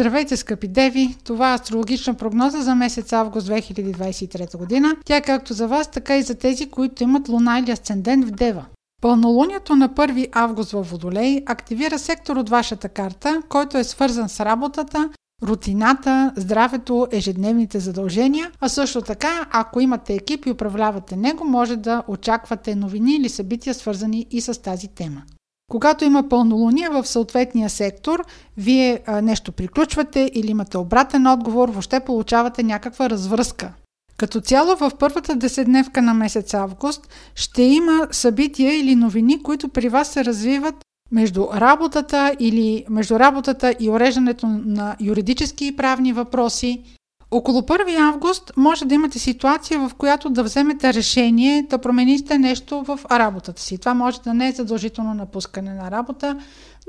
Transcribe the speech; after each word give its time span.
Здравейте, 0.00 0.36
скъпи 0.36 0.68
деви! 0.68 1.16
Това 1.24 1.50
е 1.50 1.54
астрологична 1.54 2.14
прогноза 2.14 2.60
за 2.60 2.74
месец 2.74 3.12
август 3.12 3.48
2023 3.48 4.56
година. 4.56 4.96
Тя 5.04 5.16
е 5.16 5.22
както 5.22 5.54
за 5.54 5.68
вас, 5.68 5.90
така 5.90 6.16
и 6.16 6.22
за 6.22 6.34
тези, 6.34 6.70
които 6.70 7.02
имат 7.02 7.28
луна 7.28 7.58
или 7.58 7.70
асцендент 7.70 8.24
в 8.24 8.30
Дева. 8.30 8.66
Пълнолунието 9.02 9.76
на 9.76 9.88
1 9.88 10.28
август 10.32 10.72
във 10.72 10.90
Водолей 10.90 11.42
активира 11.46 11.98
сектор 11.98 12.36
от 12.36 12.48
вашата 12.48 12.88
карта, 12.88 13.42
който 13.48 13.78
е 13.78 13.84
свързан 13.84 14.28
с 14.28 14.40
работата, 14.40 15.10
рутината, 15.42 16.32
здравето, 16.36 17.06
ежедневните 17.12 17.80
задължения, 17.80 18.50
а 18.60 18.68
също 18.68 19.02
така, 19.02 19.46
ако 19.50 19.80
имате 19.80 20.14
екип 20.14 20.46
и 20.46 20.50
управлявате 20.50 21.16
него, 21.16 21.44
може 21.44 21.76
да 21.76 22.02
очаквате 22.08 22.74
новини 22.74 23.16
или 23.16 23.28
събития 23.28 23.74
свързани 23.74 24.26
и 24.30 24.40
с 24.40 24.62
тази 24.62 24.88
тема. 24.88 25.22
Когато 25.70 26.04
има 26.04 26.28
пълнолуние 26.28 26.88
в 26.88 27.06
съответния 27.06 27.70
сектор, 27.70 28.24
вие 28.56 29.00
а, 29.06 29.22
нещо 29.22 29.52
приключвате 29.52 30.30
или 30.34 30.50
имате 30.50 30.78
обратен 30.78 31.26
отговор, 31.26 31.68
въобще 31.68 32.00
получавате 32.00 32.62
някаква 32.62 33.10
развръзка. 33.10 33.72
Като 34.16 34.40
цяло 34.40 34.76
в 34.76 34.92
първата 34.98 35.36
деседневка 35.36 36.02
на 36.02 36.14
месец 36.14 36.54
август 36.54 37.08
ще 37.34 37.62
има 37.62 38.08
събития 38.10 38.78
или 38.80 38.96
новини, 38.96 39.42
които 39.42 39.68
при 39.68 39.88
вас 39.88 40.08
се 40.08 40.24
развиват 40.24 40.74
между 41.12 41.46
работата 41.54 42.36
или 42.38 42.84
между 42.88 43.18
работата 43.18 43.74
и 43.80 43.90
уреждането 43.90 44.46
на 44.46 44.96
юридически 45.00 45.66
и 45.66 45.76
правни 45.76 46.12
въпроси, 46.12 46.82
около 47.30 47.60
1 47.60 47.98
август 47.98 48.52
може 48.56 48.84
да 48.84 48.94
имате 48.94 49.18
ситуация, 49.18 49.88
в 49.88 49.94
която 49.94 50.30
да 50.30 50.42
вземете 50.42 50.94
решение 50.94 51.66
да 51.70 51.78
промените 51.78 52.38
нещо 52.38 52.82
в 52.82 53.00
работата 53.10 53.62
си. 53.62 53.78
Това 53.78 53.94
може 53.94 54.20
да 54.20 54.34
не 54.34 54.48
е 54.48 54.52
задължително 54.52 55.14
напускане 55.14 55.74
на 55.74 55.90
работа, 55.90 56.36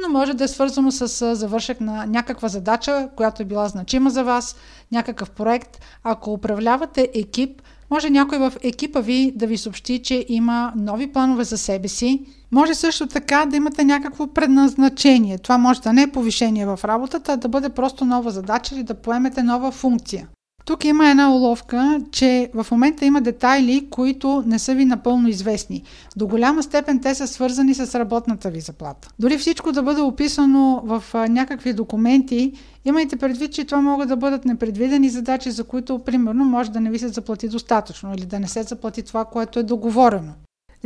но 0.01 0.09
може 0.09 0.33
да 0.33 0.43
е 0.43 0.47
свързано 0.47 0.91
с 0.91 1.35
завършък 1.35 1.81
на 1.81 2.05
някаква 2.05 2.47
задача, 2.47 3.09
която 3.15 3.41
е 3.41 3.45
била 3.45 3.67
значима 3.67 4.09
за 4.09 4.23
вас, 4.23 4.55
някакъв 4.91 5.31
проект. 5.31 5.79
Ако 6.03 6.33
управлявате 6.33 7.09
екип, 7.15 7.61
може 7.91 8.09
някой 8.09 8.37
в 8.37 8.53
екипа 8.63 8.99
ви 8.99 9.31
да 9.35 9.47
ви 9.47 9.57
съобщи, 9.57 10.01
че 10.03 10.25
има 10.29 10.73
нови 10.75 11.11
планове 11.11 11.43
за 11.43 11.57
себе 11.57 11.87
си. 11.87 12.25
Може 12.51 12.75
също 12.75 13.07
така 13.07 13.45
да 13.45 13.57
имате 13.57 13.83
някакво 13.83 14.27
предназначение. 14.27 15.37
Това 15.37 15.57
може 15.57 15.81
да 15.81 15.93
не 15.93 16.01
е 16.01 16.11
повишение 16.11 16.65
в 16.65 16.79
работата, 16.83 17.33
а 17.33 17.37
да 17.37 17.47
бъде 17.47 17.69
просто 17.69 18.05
нова 18.05 18.31
задача 18.31 18.75
или 18.75 18.83
да 18.83 18.93
поемете 18.93 19.43
нова 19.43 19.71
функция. 19.71 20.27
Тук 20.71 20.85
има 20.85 21.09
една 21.09 21.35
уловка, 21.35 21.99
че 22.11 22.49
в 22.53 22.67
момента 22.71 23.05
има 23.05 23.21
детайли, 23.21 23.87
които 23.89 24.43
не 24.45 24.59
са 24.59 24.75
ви 24.75 24.85
напълно 24.85 25.27
известни. 25.27 25.83
До 26.15 26.27
голяма 26.27 26.63
степен 26.63 26.99
те 26.99 27.15
са 27.15 27.27
свързани 27.27 27.73
с 27.73 27.99
работната 27.99 28.49
ви 28.49 28.61
заплата. 28.61 29.09
Дори 29.19 29.37
всичко 29.37 29.71
да 29.71 29.83
бъде 29.83 30.01
описано 30.01 30.81
в 30.85 31.03
някакви 31.29 31.73
документи, 31.73 32.53
имайте 32.85 33.15
предвид, 33.15 33.53
че 33.53 33.65
това 33.65 33.81
могат 33.81 34.09
да 34.09 34.15
бъдат 34.15 34.45
непредвидени 34.45 35.09
задачи, 35.09 35.51
за 35.51 35.63
които, 35.63 35.99
примерно, 35.99 36.45
може 36.45 36.71
да 36.71 36.81
не 36.81 36.89
ви 36.89 36.99
се 36.99 37.07
заплати 37.07 37.47
достатъчно 37.47 38.13
или 38.13 38.25
да 38.25 38.39
не 38.39 38.47
се 38.47 38.63
заплати 38.63 39.03
това, 39.03 39.25
което 39.25 39.59
е 39.59 39.63
договорено. 39.63 40.31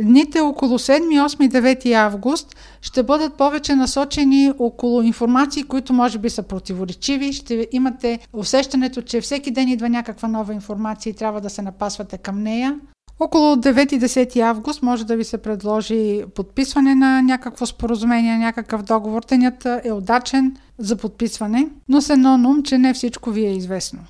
Дните 0.00 0.40
около 0.40 0.78
7, 0.78 1.00
8 1.26 1.50
9 1.50 1.92
август 1.92 2.56
ще 2.82 3.02
бъдат 3.02 3.34
повече 3.34 3.74
насочени 3.74 4.52
около 4.58 5.02
информации, 5.02 5.62
които 5.62 5.92
може 5.92 6.18
би 6.18 6.30
са 6.30 6.42
противоречиви. 6.42 7.32
Ще 7.32 7.68
имате 7.72 8.18
усещането, 8.32 9.02
че 9.02 9.20
всеки 9.20 9.50
ден 9.50 9.68
идва 9.68 9.88
някаква 9.88 10.28
нова 10.28 10.54
информация 10.54 11.10
и 11.10 11.14
трябва 11.14 11.40
да 11.40 11.50
се 11.50 11.62
напасвате 11.62 12.18
към 12.18 12.42
нея. 12.42 12.78
Около 13.20 13.56
9-10 13.56 14.40
август 14.40 14.82
може 14.82 15.06
да 15.06 15.16
ви 15.16 15.24
се 15.24 15.38
предложи 15.38 16.24
подписване 16.34 16.94
на 16.94 17.22
някакво 17.22 17.66
споразумение, 17.66 18.38
някакъв 18.38 18.82
договор. 18.82 19.22
Денят 19.28 19.66
е 19.84 19.92
удачен 19.92 20.56
за 20.78 20.96
подписване, 20.96 21.68
но 21.88 22.00
се 22.00 22.12
едно 22.12 22.38
нум, 22.38 22.62
че 22.62 22.78
не 22.78 22.94
всичко 22.94 23.30
ви 23.30 23.46
е 23.46 23.52
известно. 23.52 24.00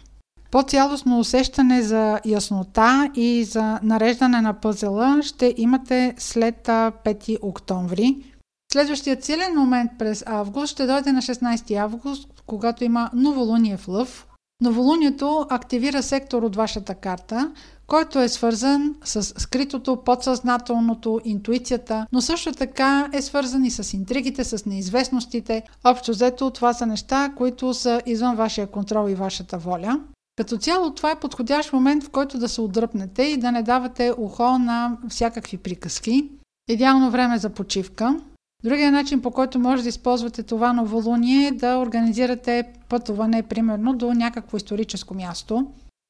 По-цялостно 0.57 1.19
усещане 1.19 1.83
за 1.83 2.21
яснота 2.25 3.11
и 3.15 3.45
за 3.45 3.81
нареждане 3.83 4.41
на 4.41 4.53
пъзела 4.53 5.23
ще 5.23 5.55
имате 5.57 6.15
след 6.19 6.67
5 6.67 7.39
октомври. 7.43 8.17
Следващият 8.73 9.25
силен 9.25 9.55
момент 9.57 9.91
през 9.99 10.25
август 10.27 10.73
ще 10.73 10.87
дойде 10.87 11.13
на 11.13 11.23
16 11.23 11.77
август, 11.77 12.29
когато 12.47 12.85
има 12.85 13.11
новолуние 13.15 13.77
в 13.77 13.89
Лъв. 13.89 14.27
Новолунието 14.61 15.47
активира 15.51 16.03
сектор 16.03 16.43
от 16.43 16.57
вашата 16.57 16.95
карта, 16.95 17.53
който 17.87 18.21
е 18.21 18.29
свързан 18.29 18.95
с 19.05 19.23
скритото, 19.23 19.97
подсъзнателното, 20.05 21.21
интуицията, 21.25 22.07
но 22.13 22.21
също 22.21 22.53
така 22.53 23.09
е 23.13 23.23
свързан 23.23 23.65
и 23.65 23.71
с 23.71 23.95
интригите, 23.95 24.45
с 24.45 24.67
неизвестностите. 24.67 25.63
Общо 25.85 26.11
взето 26.11 26.51
това 26.51 26.73
са 26.73 26.87
неща, 26.87 27.33
които 27.37 27.75
са 27.75 28.03
извън 28.07 28.37
вашия 28.37 28.67
контрол 28.67 29.09
и 29.09 29.15
вашата 29.15 29.59
воля. 29.59 30.01
Като 30.37 30.59
цяло 30.59 30.91
това 30.95 31.11
е 31.11 31.21
подходящ 31.21 31.73
момент, 31.73 32.05
в 32.05 32.11
който 32.11 32.39
да 32.39 32.49
се 32.49 32.61
отдръпнете 32.61 33.23
и 33.23 33.37
да 33.37 33.53
не 33.53 33.63
давате 33.63 34.13
ухо 34.19 34.59
на 34.59 34.99
всякакви 35.09 35.57
приказки. 35.57 36.31
Идеално 36.69 37.11
време 37.11 37.39
за 37.39 37.51
почивка. 37.51 38.21
Другия 38.65 38.93
начин, 38.93 39.23
по 39.23 39.31
който 39.31 39.59
може 39.59 39.83
да 39.83 39.89
използвате 39.89 40.43
това 40.43 40.73
новолуние 40.73 41.47
е 41.47 41.53
да 41.53 41.79
организирате 41.79 42.73
пътуване, 42.89 43.43
примерно, 43.43 43.95
до 43.95 44.15
някакво 44.15 44.57
историческо 44.57 45.15
място. 45.15 45.67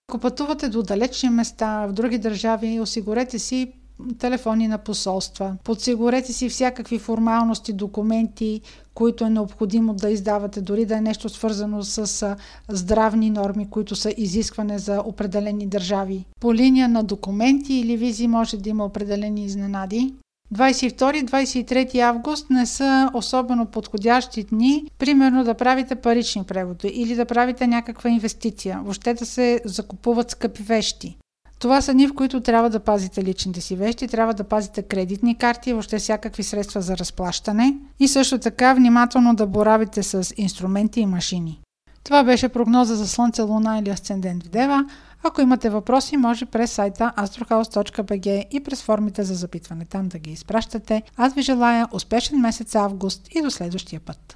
Ако 0.09 0.19
пътувате 0.19 0.69
до 0.69 0.83
далечни 0.83 1.31
места, 1.31 1.87
в 1.87 1.93
други 1.93 2.19
държави, 2.19 2.81
осигурете 2.81 3.39
си 3.39 3.73
телефони 4.19 4.69
на 4.69 4.79
посолства. 4.79 5.57
Подсигурете 5.65 6.33
си 6.33 6.49
всякакви 6.49 6.99
формалности, 6.99 7.73
документи, 7.73 8.61
които 8.95 9.25
е 9.25 9.31
необходимо 9.31 9.95
да 9.95 10.11
издавате, 10.11 10.61
дори 10.61 10.85
да 10.85 10.97
е 10.97 11.01
нещо 11.01 11.29
свързано 11.29 11.83
с 11.83 12.37
здравни 12.69 13.31
норми, 13.31 13.71
които 13.71 13.97
са 13.97 14.15
изискване 14.17 14.79
за 14.79 15.03
определени 15.05 15.67
държави. 15.67 16.25
По 16.41 16.55
линия 16.55 16.89
на 16.89 17.03
документи 17.03 17.75
или 17.75 17.97
визи 17.97 18.29
може 18.29 18.57
да 18.57 18.69
има 18.69 18.85
определени 18.85 19.45
изненади. 19.45 20.15
22-23 20.55 21.99
август 21.99 22.51
не 22.51 22.67
са 22.67 23.11
особено 23.15 23.67
подходящи 23.67 24.45
дни, 24.45 24.85
примерно 24.99 25.45
да 25.45 25.55
правите 25.55 25.95
парични 25.95 26.45
преводи 26.45 26.89
или 26.89 27.15
да 27.15 27.25
правите 27.25 27.67
някаква 27.67 28.11
инвестиция, 28.11 28.81
въобще 28.83 29.15
да 29.15 29.27
се 29.27 29.61
закупуват 29.65 30.31
скъпи 30.31 30.63
вещи. 30.63 31.17
Това 31.59 31.83
са 31.83 31.93
дни, 31.93 32.07
в 32.07 32.15
които 32.15 32.41
трябва 32.41 32.71
да 32.71 32.81
пазите 32.81 33.25
личните 33.25 33.61
си 33.61 33.77
вещи, 33.77 34.09
трябва 34.09 34.35
да 34.35 34.45
пазите 34.45 34.83
кредитни 34.83 35.39
карти, 35.39 35.73
въобще 35.73 35.99
всякакви 35.99 36.43
средства 36.43 36.81
за 36.81 36.97
разплащане 36.97 37.77
и 37.99 38.09
също 38.09 38.39
така 38.39 38.75
внимателно 38.75 39.35
да 39.35 39.47
боравите 39.47 40.03
с 40.03 40.35
инструменти 40.37 41.01
и 41.01 41.07
машини. 41.07 41.61
Това 42.05 42.25
беше 42.25 42.49
прогноза 42.49 42.95
за 42.95 43.09
Слънце, 43.09 43.43
Луна 43.43 43.79
или 43.79 43.91
Асцендент 43.91 44.45
в 44.45 44.49
Дева. 44.49 44.85
Ако 45.23 45.41
имате 45.41 45.71
въпроси, 45.71 46.17
може 46.17 46.47
през 46.47 46.73
сайта 46.73 47.13
astrohouse.bg 47.17 48.49
и 48.51 48.61
през 48.61 48.83
формите 48.83 49.23
за 49.23 49.35
запитване 49.35 49.85
там 49.85 50.09
да 50.09 50.19
ги 50.19 50.31
изпращате. 50.31 51.03
Аз 51.17 51.35
ви 51.35 51.43
желая 51.43 51.89
успешен 51.93 52.41
месец 52.41 52.75
август 52.75 53.29
и 53.35 53.43
до 53.43 53.51
следващия 53.51 54.01
път! 54.01 54.35